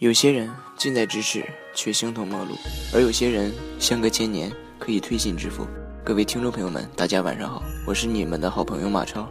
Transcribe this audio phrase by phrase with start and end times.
[0.00, 1.44] 有些人近在咫尺，
[1.74, 2.54] 却形同陌路；
[2.90, 5.66] 而有些人相隔千年，可以推心置腹。
[6.02, 9.28] 各位听众朋友们，大家晚上好，我是你们的好朋友马超，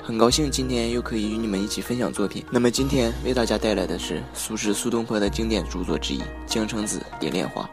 [0.00, 2.44] 很高兴今天又可以与你们一起分享作品。
[2.52, 7.68] 那么今天为大家带来的是苏轼苏东坡的经典著作之一《江城子·蝶恋花》。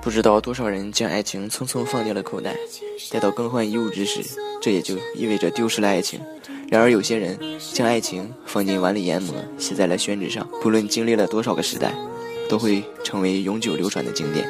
[0.00, 2.54] 不知道多少人将爱情匆匆放进了口袋，
[3.10, 4.22] 待到更换衣物之时，
[4.64, 6.18] 这也就意味着丢失了爱情。
[6.70, 7.38] 然而，有些人
[7.74, 11.94] 将爱情放进碗里研磨，写在了宣纸上，不论经历了多少个时代，
[12.48, 14.48] 都会成为永久流传的经典，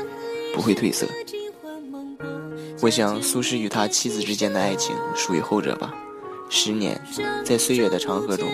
[0.55, 1.05] 不会褪色。
[2.81, 5.93] 我想，苏轼与他妻子之间的爱情属于后者吧。
[6.49, 7.03] 十年，
[7.45, 8.49] 在岁月的长河中，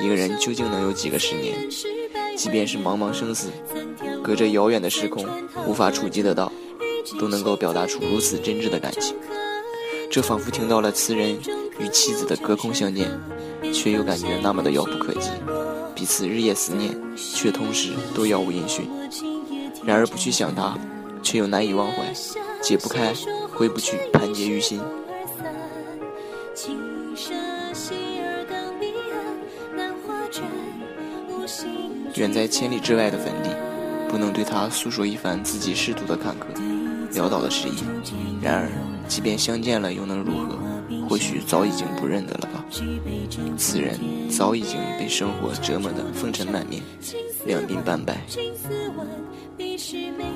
[0.00, 1.56] 一个人究竟能有几个十年？
[2.36, 3.48] 即便是茫茫生死，
[4.22, 5.26] 隔着遥远的时空，
[5.66, 6.52] 无法触及得到，
[7.18, 9.16] 都能够表达出如此真挚的感情。
[10.10, 11.38] 这仿佛听到了词人。
[11.78, 13.08] 与妻子的隔空相见，
[13.72, 15.30] 却又感觉那么的遥不可及，
[15.94, 18.86] 彼此日夜思念，却同时都杳无音讯。
[19.82, 20.76] 然而不去想他，
[21.22, 22.12] 却又难以忘怀，
[22.60, 23.14] 解不开，
[23.50, 24.78] 回不去，盘结于心。
[32.16, 33.48] 远在千里之外的坟地，
[34.06, 36.44] 不能对他诉说一番自己仕途的坎坷，
[37.12, 37.74] 潦倒的事业。
[38.40, 38.70] 然而，
[39.08, 40.58] 即便相见了，又能如何？
[41.08, 42.64] 或许早已经不认得了吧。
[43.56, 46.82] 此人早已经被生活折磨得风尘满面，
[47.46, 48.20] 两鬓斑白。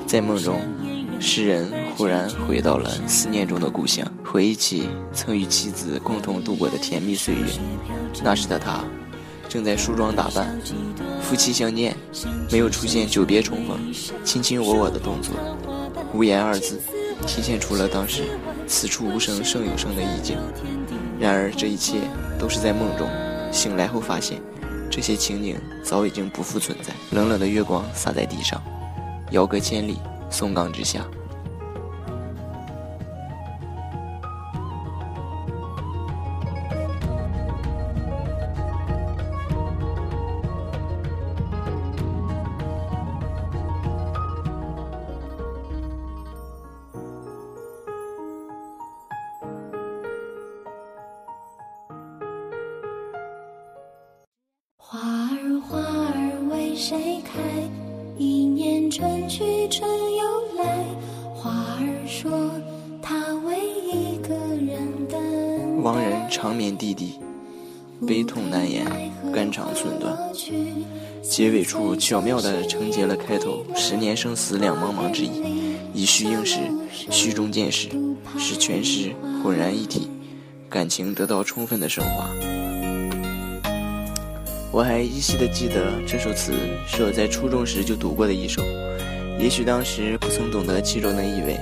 [0.05, 0.61] 在梦中，
[1.19, 7.45] 诗人忽然回到了思念中的故乡，回忆起曾与妻子共同度过的甜蜜岁月。
[8.23, 8.83] 那时的他
[9.49, 10.59] 正在梳妆打扮，
[11.21, 11.95] 夫妻相见，
[12.51, 15.33] 没有出现久别重逢、卿卿我我的动作，
[16.13, 16.81] 无言二字。
[17.25, 18.23] 体现出了当时
[18.67, 20.37] “此处无声胜有声”的意境。
[21.17, 22.01] 然而，这一切
[22.37, 23.09] 都是在梦中。
[23.51, 24.41] 醒来后发现，
[24.91, 26.93] 这些情景早已经不复存在。
[27.11, 28.61] 冷冷的月光洒在地上，
[29.31, 29.97] 遥隔千里，
[30.29, 31.05] 松冈之下。
[56.75, 57.39] 谁开？
[58.17, 60.83] 一年春去春又来。
[61.33, 62.51] 花儿说
[63.01, 65.81] 她为一个人等。
[65.81, 67.13] 亡人长眠地底，
[68.05, 68.85] 悲痛难言，
[69.33, 70.17] 肝肠寸断。
[71.23, 75.31] 结尾处巧妙地承接了开头“十年生死两茫茫”之意，
[75.93, 76.59] 以虚应实，
[77.09, 77.87] 虚中见实，
[78.37, 80.09] 使全诗浑然一体，
[80.69, 82.29] 感情得到充分的升华。
[84.75, 86.51] 我还依稀的记得这首词
[86.85, 88.61] 是我在初中时就读过的一首，
[89.39, 91.57] 也许当时不曾懂得其中的意味，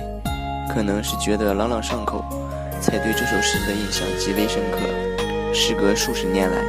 [0.68, 2.24] 可能是觉得朗朗上口，
[2.80, 5.54] 才对这首诗的印象极为深刻。
[5.54, 6.64] 时隔数十年来，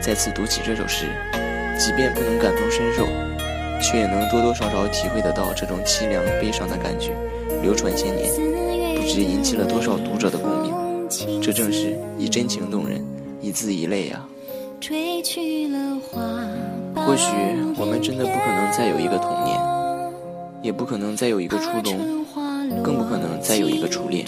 [0.00, 1.04] 再次读起这首诗，
[1.78, 3.04] 即便不能感同身受，
[3.78, 7.10] 却也能多多少少体会得到这种凄凉悲伤的感觉，
[7.60, 8.32] 流传千年，
[8.96, 10.72] 不知引起了多少读者的共鸣。
[11.42, 13.04] 这正是以真情动人，
[13.42, 14.26] 以字以泪啊。
[16.94, 17.26] 或许
[17.76, 19.60] 我们真的不可能再有一个童年，
[20.62, 22.24] 也不可能再有一个初中，
[22.82, 24.24] 更不可能再有一个初恋。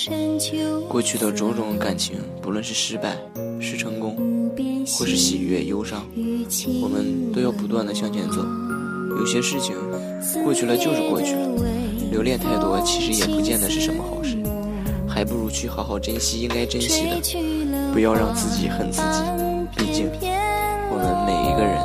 [0.89, 3.17] 过去的种种感情，不论是失败、
[3.61, 4.51] 是成功，
[4.99, 6.05] 或是喜悦、忧伤，
[6.83, 8.45] 我们都要不断的向前走。
[9.19, 9.75] 有些事情
[10.45, 11.49] 过去了就是过去了，
[12.11, 14.37] 留恋太多其实也不见得是什么好事，
[15.09, 17.17] 还不如去好好珍惜应该珍惜的，
[17.93, 19.52] 不要让自己恨自己。
[19.77, 20.11] 毕竟。
[20.91, 21.81] 我们每一个人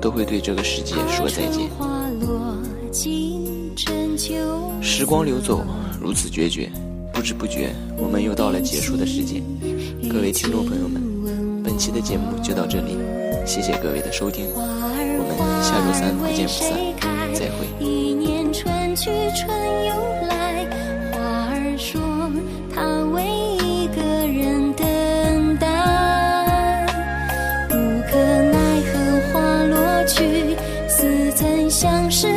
[0.00, 1.70] 都会对这个世界说再见。
[4.80, 5.64] 时光流走，
[6.00, 6.70] 如此决绝，
[7.12, 9.42] 不知不觉，我们又到了结束的时间。
[10.10, 12.96] 各位听众朋友们，本期的节目就到这里，
[13.46, 16.76] 谢谢各位的收听，我们下周三不见不散，
[17.32, 17.66] 再会。
[17.80, 19.48] 一年春去春
[19.86, 19.94] 又
[20.28, 20.31] 来，
[31.82, 32.31] 相识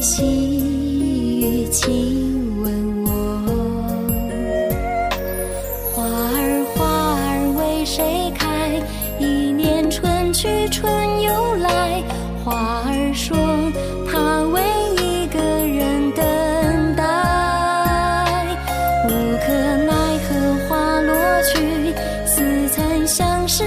[0.00, 3.08] 细雨，亲吻我。
[5.92, 6.78] 花儿花
[7.20, 8.80] 儿为谁开？
[9.18, 12.02] 一年春去春又来。
[12.42, 13.36] 花儿说，
[14.10, 14.62] 它为
[14.96, 17.04] 一个人等待。
[19.04, 19.08] 无
[19.44, 19.52] 可
[19.84, 19.92] 奈
[20.24, 20.28] 何
[20.66, 21.12] 花落
[21.42, 21.92] 去，
[22.24, 23.64] 似曾相识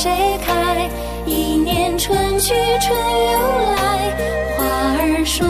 [0.00, 0.88] 谁开？
[1.26, 3.32] 一年春去春又
[3.74, 4.14] 来。
[4.56, 4.62] 花
[4.94, 5.44] 儿说，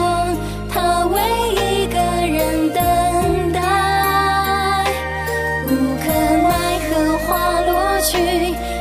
[0.73, 1.21] 它为
[1.53, 2.81] 一个人等
[3.53, 3.61] 待。
[5.67, 5.69] 无
[6.01, 6.09] 可
[6.47, 6.49] 奈
[6.89, 6.89] 何
[7.27, 8.17] 花落去，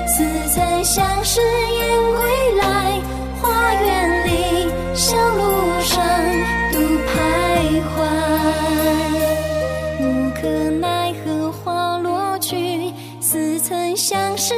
[0.06, 0.24] 似
[0.54, 1.78] 曾相识燕
[2.16, 2.18] 归
[2.56, 2.64] 来。
[3.42, 5.04] 花园里，小
[5.36, 5.42] 路
[5.82, 6.00] 上，
[6.72, 7.12] 独徘
[7.92, 7.94] 徊。
[10.00, 10.02] 无
[10.40, 10.48] 可
[10.80, 12.90] 奈何花落去，
[13.20, 14.54] 似曾相识